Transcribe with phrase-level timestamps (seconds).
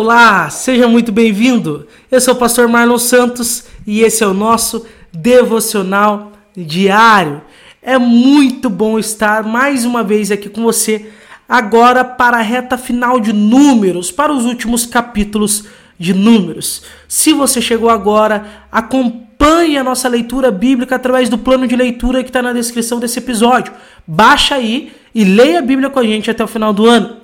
[0.00, 1.88] Olá, seja muito bem-vindo.
[2.08, 7.42] Eu sou o pastor Marlon Santos e esse é o nosso devocional diário.
[7.82, 11.10] É muito bom estar mais uma vez aqui com você,
[11.48, 15.64] agora para a reta final de números, para os últimos capítulos
[15.98, 16.84] de números.
[17.08, 22.30] Se você chegou agora, acompanhe a nossa leitura bíblica através do plano de leitura que
[22.30, 23.72] está na descrição desse episódio.
[24.06, 27.16] Baixa aí e leia a Bíblia com a gente até o final do ano.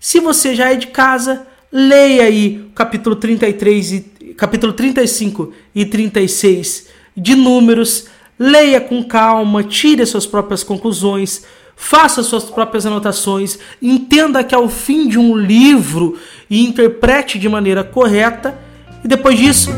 [0.00, 4.00] Se você já é de casa, Leia aí capítulo 33 e
[4.36, 8.08] capítulo 35 e 36 de Números.
[8.38, 14.68] Leia com calma, tire suas próprias conclusões, faça suas próprias anotações, entenda que é o
[14.68, 16.18] fim de um livro
[16.50, 18.54] e interprete de maneira correta.
[19.02, 19.70] E depois disso,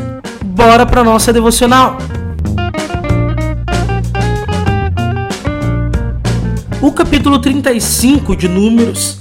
[0.43, 1.97] bora para nossa devocional.
[6.81, 9.19] O capítulo 35 de Números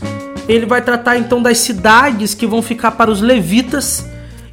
[0.48, 4.06] ele vai tratar então das cidades que vão ficar para os levitas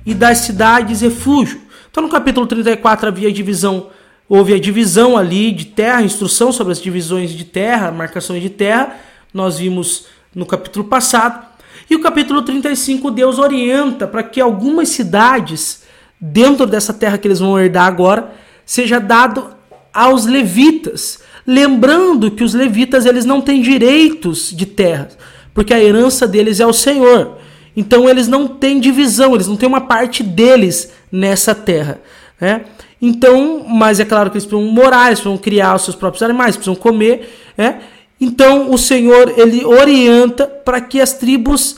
[0.05, 1.61] e das cidades refúgio.
[1.89, 3.87] Então no capítulo 34 havia divisão,
[4.27, 8.95] houve a divisão ali de terra, instrução sobre as divisões de terra, marcações de terra,
[9.33, 11.45] nós vimos no capítulo passado.
[11.89, 15.83] E o capítulo 35 Deus orienta para que algumas cidades
[16.19, 18.31] dentro dessa terra que eles vão herdar agora
[18.65, 19.49] seja dado
[19.93, 25.09] aos levitas, lembrando que os levitas eles não têm direitos de terra
[25.53, 27.37] porque a herança deles é o Senhor.
[27.75, 31.99] Então eles não têm divisão, eles não têm uma parte deles nessa terra.
[32.39, 32.65] Né?
[33.01, 36.55] Então, mas é claro que eles precisam morar, eles precisam criar os seus próprios animais,
[36.55, 37.37] precisam comer.
[37.57, 37.81] Né?
[38.19, 41.77] Então o Senhor ele orienta para que as tribos,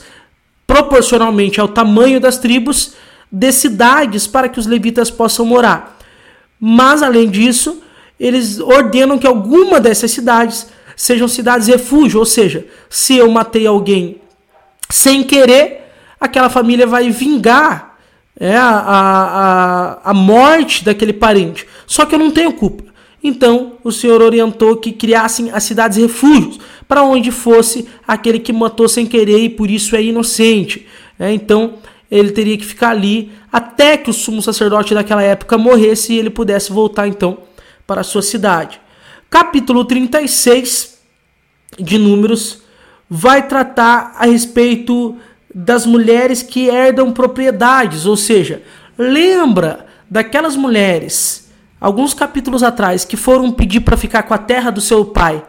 [0.66, 2.94] proporcionalmente ao tamanho das tribos,
[3.30, 5.98] dê cidades para que os levitas possam morar.
[6.60, 7.82] Mas além disso,
[8.18, 14.20] eles ordenam que alguma dessas cidades sejam cidades refúgio, ou seja, se eu matei alguém
[14.88, 17.98] sem querer, aquela família vai vingar
[18.38, 18.68] é, a,
[20.04, 21.66] a, a morte daquele parente.
[21.86, 22.84] Só que eu não tenho culpa.
[23.22, 28.88] Então o Senhor orientou que criassem as cidades refúgios, para onde fosse aquele que matou
[28.88, 30.86] sem querer e por isso é inocente.
[31.18, 31.74] É, então
[32.10, 36.30] ele teria que ficar ali até que o sumo sacerdote daquela época morresse e ele
[36.30, 37.38] pudesse voltar então
[37.86, 38.83] para a sua cidade
[39.34, 40.96] capítulo 36
[41.76, 42.62] de Números
[43.10, 45.16] vai tratar a respeito
[45.52, 48.62] das mulheres que herdam propriedades, ou seja,
[48.96, 51.50] lembra daquelas mulheres,
[51.80, 55.44] alguns capítulos atrás, que foram pedir para ficar com a terra do seu pai,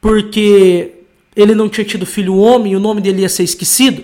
[0.00, 0.94] porque
[1.36, 4.02] ele não tinha tido filho homem e o nome dele ia ser esquecido.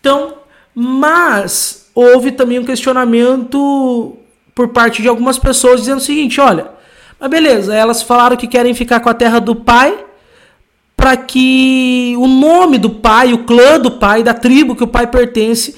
[0.00, 0.38] Então,
[0.74, 4.16] mas houve também um questionamento
[4.52, 6.74] por parte de algumas pessoas dizendo o seguinte: olha,
[7.18, 10.04] mas beleza, elas falaram que querem ficar com a terra do pai
[10.96, 15.06] para que o nome do pai, o clã do pai, da tribo que o pai
[15.06, 15.76] pertence,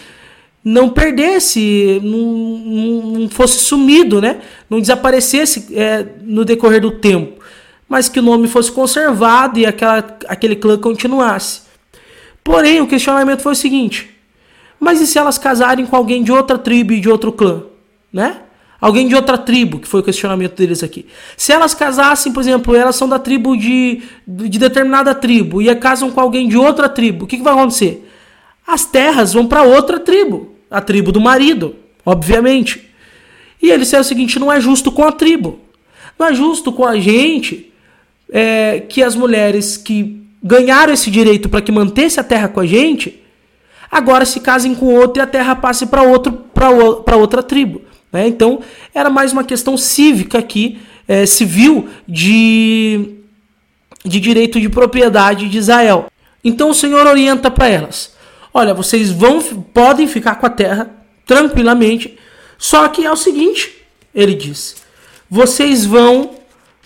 [0.65, 4.41] não perdesse, não, não fosse sumido, né?
[4.69, 7.43] não desaparecesse é, no decorrer do tempo,
[7.89, 11.63] mas que o nome fosse conservado e aquela, aquele clã continuasse.
[12.45, 14.11] Porém, o questionamento foi o seguinte:
[14.79, 17.63] mas e se elas casarem com alguém de outra tribo e de outro clã?
[18.13, 18.37] Né?
[18.81, 21.07] Alguém de outra tribo, que foi o questionamento deles aqui.
[21.37, 26.13] Se elas casassem, por exemplo, elas são da tribo de, de determinada tribo e casam
[26.13, 28.09] com alguém de outra tribo, o que, que vai acontecer?
[28.65, 31.75] As terras vão para outra tribo, a tribo do marido,
[32.07, 32.89] obviamente.
[33.61, 35.59] E ele disseram o seguinte: não é justo com a tribo,
[36.17, 37.73] não é justo com a gente
[38.31, 42.67] é, que as mulheres que ganharam esse direito para que mantesse a terra com a
[42.67, 43.21] gente,
[43.91, 47.88] agora se casem com outro e a terra passe para outro para outra tribo.
[48.13, 48.27] Né?
[48.27, 48.61] Então,
[48.95, 53.17] era mais uma questão cívica aqui, é, civil, de,
[54.05, 56.11] de direito de propriedade de Israel.
[56.43, 58.15] Então, o Senhor orienta para elas:
[58.53, 60.91] olha, vocês vão, podem ficar com a terra
[61.27, 62.19] tranquilamente,
[62.57, 63.75] só que é o seguinte,
[64.15, 64.77] ele diz:
[65.31, 66.37] vocês vão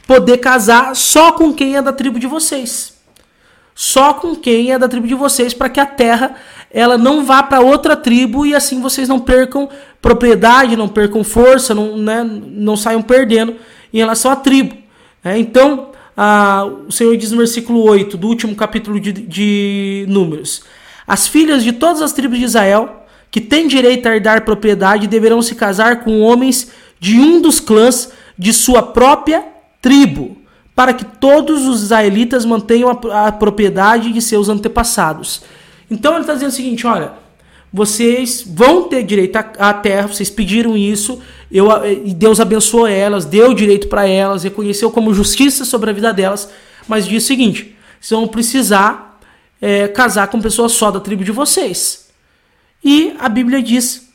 [0.07, 2.95] poder casar só com quem é da tribo de vocês.
[3.75, 6.37] Só com quem é da tribo de vocês, para que a terra
[6.71, 9.69] ela não vá para outra tribo e assim vocês não percam
[10.01, 13.57] propriedade, não percam força, não, né, não saiam perdendo
[13.93, 14.77] em relação à tribo.
[15.25, 20.63] É, então, a, o Senhor diz no versículo 8 do último capítulo de, de Números:
[21.07, 25.41] As filhas de todas as tribos de Israel que têm direito a herdar propriedade deverão
[25.41, 26.71] se casar com homens
[27.01, 29.45] de um dos clãs de sua própria
[29.81, 30.37] tribo,
[30.75, 35.43] para que todos os israelitas mantenham a, a propriedade de seus antepassados.
[35.91, 37.13] Então ele está dizendo o seguinte: olha,
[37.73, 41.21] vocês vão ter direito à terra, vocês pediram isso,
[41.51, 46.13] eu, e Deus abençoou elas, deu direito para elas, reconheceu como justiça sobre a vida
[46.13, 46.49] delas,
[46.89, 49.21] mas diz o seguinte: vocês vão precisar
[49.61, 52.11] é, casar com pessoas só da tribo de vocês.
[52.85, 54.09] E a Bíblia diz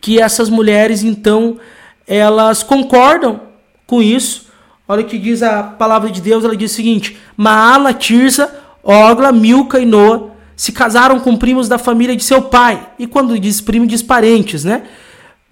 [0.00, 1.58] que essas mulheres, então,
[2.06, 3.40] elas concordam
[3.86, 4.47] com isso.
[4.88, 9.30] Olha o que diz a palavra de Deus, ela diz o seguinte: Maala, Tirsa, Ogla,
[9.30, 12.88] Milca e Noa se casaram com primos da família de seu pai.
[12.98, 14.82] E quando diz primo, diz parentes, né?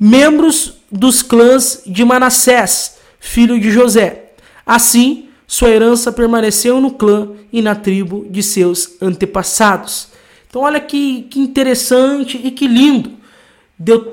[0.00, 4.32] Membros dos clãs de Manassés, filho de José.
[4.64, 10.08] Assim, sua herança permaneceu no clã e na tribo de seus antepassados.
[10.48, 13.12] Então, olha que, que interessante e que lindo.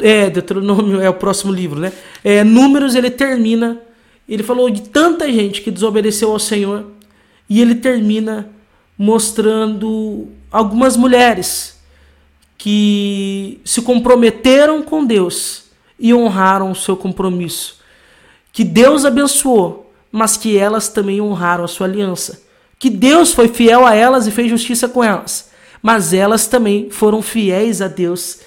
[0.02, 1.94] É, Deuteronômio é o próximo livro, né?
[2.24, 3.82] É, Números, ele termina.
[4.28, 6.86] Ele falou de tanta gente que desobedeceu ao Senhor.
[7.50, 8.50] E ele termina
[8.98, 11.80] mostrando algumas mulheres
[12.58, 15.66] que se comprometeram com Deus
[16.00, 17.78] e honraram o seu compromisso.
[18.52, 22.44] Que Deus abençoou, mas que elas também honraram a sua aliança.
[22.80, 25.50] Que Deus foi fiel a elas e fez justiça com elas,
[25.82, 28.40] mas elas também foram fiéis a Deus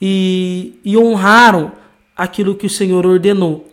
[0.00, 1.72] e, e honraram
[2.16, 3.68] aquilo que o Senhor ordenou.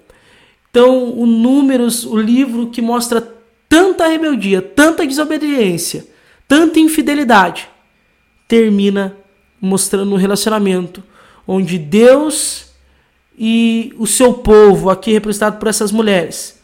[0.72, 3.22] Então, o Números, o livro que mostra
[3.68, 6.08] tanta rebeldia, tanta desobediência,
[6.48, 7.70] tanta infidelidade,
[8.48, 9.16] termina
[9.60, 11.04] mostrando um relacionamento
[11.46, 12.72] onde Deus
[13.38, 16.60] e o seu povo, aqui representado por essas mulheres,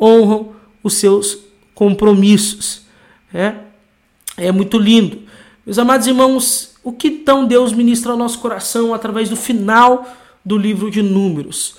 [0.00, 0.52] honram
[0.82, 1.38] os seus
[1.74, 2.82] compromissos.
[3.32, 3.54] É,
[4.36, 5.22] é muito lindo.
[5.64, 10.08] Meus amados irmãos, o que então Deus ministra ao nosso coração através do final
[10.44, 11.76] do livro de Números?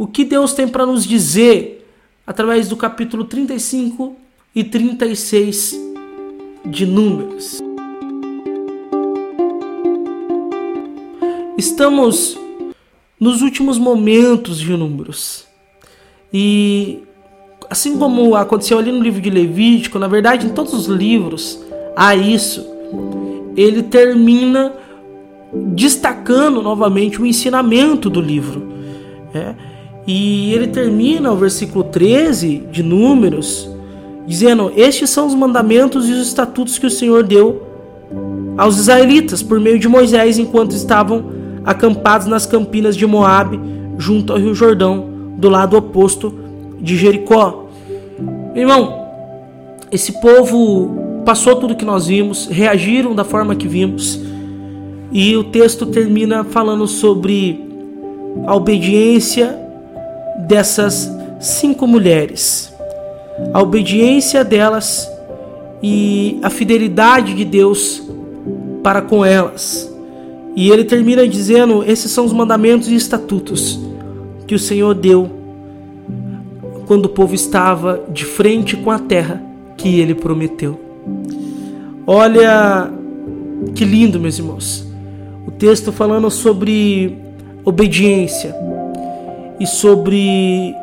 [0.00, 1.86] O que Deus tem para nos dizer
[2.26, 4.16] através do capítulo 35
[4.54, 5.78] e 36
[6.64, 7.60] de Números?
[11.58, 12.34] Estamos
[13.20, 15.44] nos últimos momentos de Números.
[16.32, 17.02] E
[17.68, 21.62] assim como aconteceu ali no livro de Levítico, na verdade em todos os livros
[21.94, 22.66] há isso.
[23.54, 24.72] Ele termina
[25.52, 28.66] destacando novamente o ensinamento do livro.
[29.34, 29.69] É?
[30.06, 33.70] E ele termina o versículo 13 de Números
[34.26, 37.62] dizendo: Estes são os mandamentos e os estatutos que o Senhor deu
[38.56, 41.24] aos israelitas por meio de Moisés enquanto estavam
[41.64, 43.60] acampados nas campinas de Moabe,
[43.98, 46.34] junto ao Rio Jordão, do lado oposto
[46.80, 47.66] de Jericó.
[48.54, 49.06] Irmão,
[49.90, 54.20] esse povo passou tudo que nós vimos, reagiram da forma que vimos,
[55.12, 57.68] e o texto termina falando sobre
[58.46, 59.58] a obediência
[60.38, 61.10] dessas
[61.40, 62.72] cinco mulheres,
[63.52, 65.10] a obediência delas
[65.82, 68.02] e a fidelidade de Deus
[68.82, 69.90] para com elas.
[70.54, 73.80] E ele termina dizendo: Esses são os mandamentos e estatutos
[74.46, 75.30] que o Senhor deu
[76.86, 79.42] quando o povo estava de frente com a terra
[79.76, 80.78] que ele prometeu.
[82.06, 82.90] Olha
[83.74, 84.86] que lindo, meus irmãos.
[85.46, 87.16] O texto falando sobre
[87.64, 88.54] obediência
[89.60, 90.74] e sobre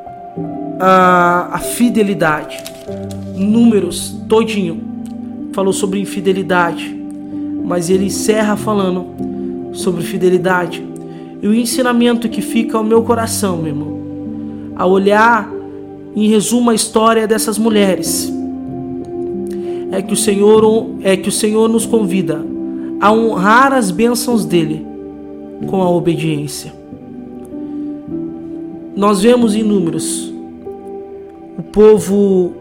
[0.80, 2.64] a, a fidelidade.
[3.36, 4.82] Números todinho
[5.52, 6.96] falou sobre infidelidade,
[7.66, 9.08] mas ele encerra falando
[9.74, 10.86] sobre fidelidade.
[11.42, 13.98] E o ensinamento que fica ao meu coração, meu irmão,
[14.76, 15.52] a olhar
[16.16, 18.32] em resumo a história dessas mulheres,
[19.92, 20.64] é que o Senhor
[21.02, 22.46] é que o Senhor nos convida
[23.00, 24.86] a honrar as bênçãos dele
[25.68, 26.77] com a obediência.
[28.98, 30.34] Nós vemos em números
[31.56, 32.56] o povo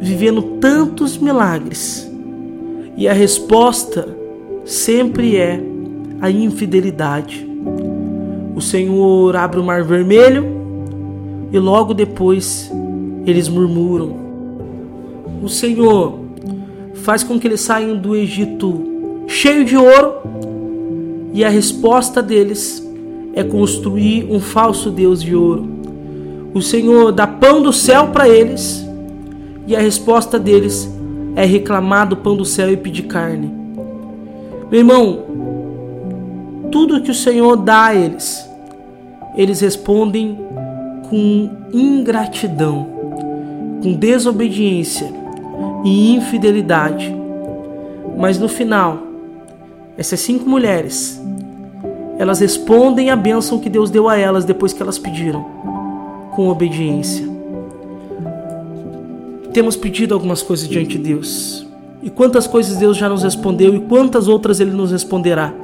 [0.00, 2.10] vivendo tantos milagres
[2.96, 4.08] e a resposta
[4.64, 5.60] sempre é
[6.22, 7.46] a infidelidade.
[8.56, 10.46] O Senhor abre o mar vermelho
[11.52, 12.72] e logo depois
[13.26, 14.16] eles murmuram.
[15.42, 16.18] O Senhor
[16.94, 20.14] faz com que eles saiam do Egito cheio de ouro
[21.34, 22.82] e a resposta deles
[23.34, 25.73] é construir um falso Deus de ouro.
[26.54, 28.86] O Senhor dá pão do céu para eles
[29.66, 30.88] e a resposta deles
[31.34, 33.52] é reclamar do pão do céu e pedir carne.
[34.70, 35.24] Meu irmão,
[36.70, 38.48] tudo que o Senhor dá a eles,
[39.36, 40.38] eles respondem
[41.10, 42.86] com ingratidão,
[43.82, 45.12] com desobediência
[45.84, 47.14] e infidelidade.
[48.16, 48.98] Mas no final,
[49.98, 51.20] essas cinco mulheres,
[52.16, 55.44] elas respondem a bênção que Deus deu a elas depois que elas pediram,
[56.34, 57.26] com obediência.
[59.52, 61.64] Temos pedido algumas coisas diante de Deus.
[62.02, 65.54] E quantas coisas Deus já nos respondeu e quantas outras Ele nos responderá.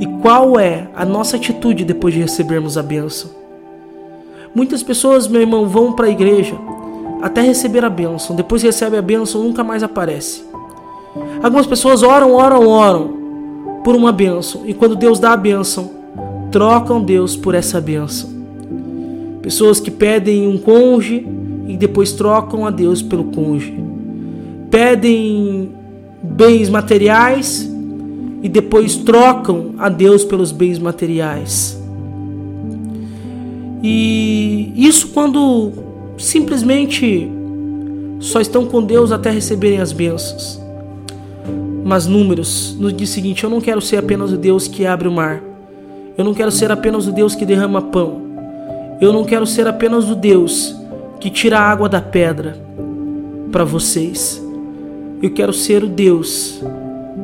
[0.00, 3.30] E qual é a nossa atitude depois de recebermos a bênção?
[4.54, 6.56] Muitas pessoas, meu irmão, vão para a igreja
[7.20, 8.34] até receber a bênção.
[8.34, 10.42] Depois que recebe a bênção, nunca mais aparece.
[11.42, 14.62] Algumas pessoas oram, oram, oram, por uma bênção.
[14.64, 15.90] E quando Deus dá a bênção,
[16.50, 18.39] trocam Deus por essa bênção.
[19.42, 21.26] Pessoas que pedem um cônjuge
[21.66, 23.74] e depois trocam a Deus pelo cônjuge.
[24.70, 25.70] Pedem
[26.22, 27.70] bens materiais
[28.42, 31.80] e depois trocam a Deus pelos bens materiais.
[33.82, 35.72] E isso quando
[36.18, 37.30] simplesmente
[38.18, 40.60] só estão com Deus até receberem as bênçãos.
[41.82, 45.08] Mas números nos diz o seguinte: eu não quero ser apenas o Deus que abre
[45.08, 45.42] o mar.
[46.16, 48.29] Eu não quero ser apenas o Deus que derrama pão.
[49.00, 50.76] Eu não quero ser apenas o Deus
[51.18, 52.56] que tira a água da pedra
[53.50, 54.42] para vocês.
[55.22, 56.62] Eu quero ser o Deus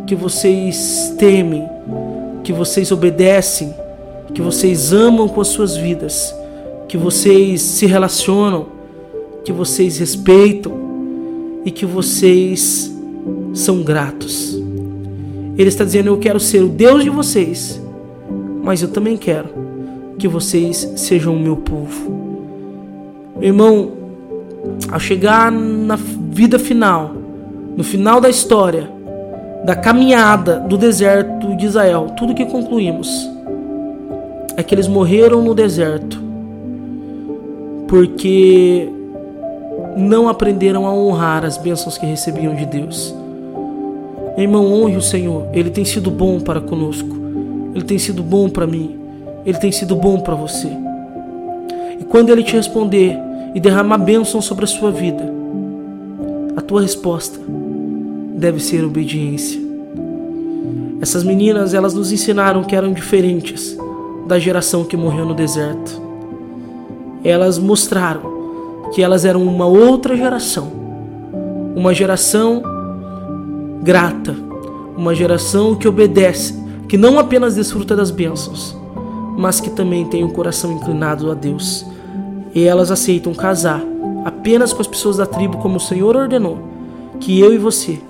[0.06, 1.68] que vocês temem,
[2.42, 3.74] que vocês obedecem,
[4.32, 6.34] que vocês amam com as suas vidas,
[6.88, 8.66] que vocês se relacionam,
[9.44, 10.72] que vocês respeitam
[11.62, 12.90] e que vocês
[13.52, 14.54] são gratos.
[15.58, 17.78] Ele está dizendo: Eu quero ser o Deus de vocês,
[18.62, 19.55] mas eu também quero
[20.18, 22.26] que vocês sejam o meu povo.
[23.40, 23.92] Irmão,
[24.90, 27.12] ao chegar na vida final,
[27.76, 28.90] no final da história,
[29.64, 33.08] da caminhada do deserto de Israel, tudo que concluímos
[34.56, 36.24] é que eles morreram no deserto
[37.88, 38.88] porque
[39.96, 43.14] não aprenderam a honrar as bênçãos que recebiam de Deus.
[44.36, 47.08] Irmão, honre o Senhor, Ele tem sido bom para conosco,
[47.74, 48.98] Ele tem sido bom para mim,
[49.46, 50.68] Ele tem sido bom para você.
[52.00, 53.16] E quando Ele te responder
[53.54, 55.32] e derramar bênção sobre a sua vida,
[56.56, 57.38] a tua resposta
[58.34, 59.60] deve ser obediência.
[61.00, 63.76] Essas meninas, elas nos ensinaram que eram diferentes
[64.26, 66.02] da geração que morreu no deserto.
[67.22, 70.70] Elas mostraram que elas eram uma outra geração,
[71.74, 72.62] uma geração
[73.82, 74.34] grata,
[74.96, 76.54] uma geração que obedece,
[76.88, 78.76] que não apenas desfruta das bênçãos,
[79.36, 81.84] mas que também tem o um coração inclinado a Deus.
[82.54, 83.82] E elas aceitam casar
[84.24, 86.58] apenas com as pessoas da tribo, como o Senhor ordenou,
[87.20, 88.00] que eu e você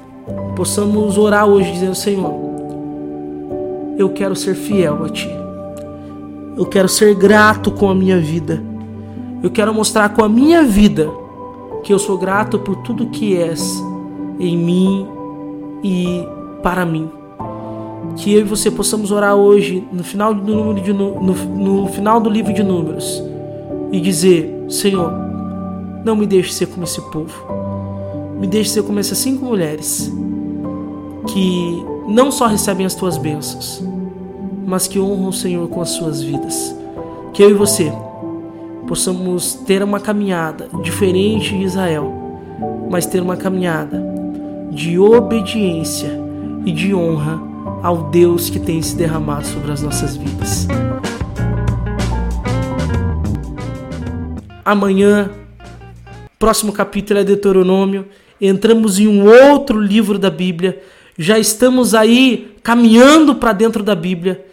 [0.55, 2.33] possamos orar hoje dizendo: Senhor,
[3.99, 5.29] eu quero ser fiel a Ti.
[6.57, 8.63] Eu quero ser grato com a minha vida.
[9.43, 11.11] Eu quero mostrar com a minha vida
[11.85, 13.83] que eu sou grato por tudo que és
[14.41, 15.07] em mim
[15.85, 16.27] e
[16.63, 17.11] para mim.
[18.17, 22.21] Que eu e você possamos orar hoje no final do, número de, no, no final
[22.21, 23.23] do livro de Números
[23.93, 25.13] e dizer: Senhor,
[26.05, 27.35] não me deixe ser como esse povo.
[28.39, 30.13] Me deixe ser como essas cinco mulheres
[31.27, 33.83] que não só recebem as tuas bênçãos,
[34.65, 36.75] mas que honram o Senhor com as suas vidas.
[37.33, 37.93] Que eu e você
[38.87, 42.13] possamos ter uma caminhada diferente de Israel,
[42.89, 44.03] mas ter uma caminhada
[44.71, 46.21] de obediência
[46.65, 47.41] e de honra
[47.83, 50.67] ao Deus que tem se derramado sobre as nossas vidas.
[54.65, 55.31] Amanhã,
[56.39, 58.07] próximo capítulo é Deuteronômio,
[58.41, 60.83] entramos em um outro livro da Bíblia,
[61.19, 64.45] já estamos aí caminhando para dentro da Bíblia.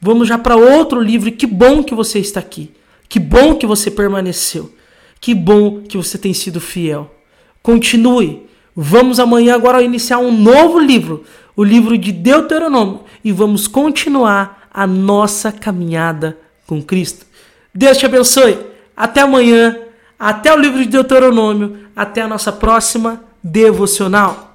[0.00, 1.32] Vamos já para outro livro.
[1.32, 2.70] Que bom que você está aqui.
[3.08, 4.74] Que bom que você permaneceu.
[5.20, 7.14] Que bom que você tem sido fiel.
[7.62, 8.49] Continue.
[8.82, 11.22] Vamos amanhã agora iniciar um novo livro,
[11.54, 17.26] o livro de Deuteronômio, e vamos continuar a nossa caminhada com Cristo.
[17.74, 18.58] Deus te abençoe.
[18.96, 19.76] Até amanhã,
[20.18, 24.49] até o livro de Deuteronômio, até a nossa próxima devocional.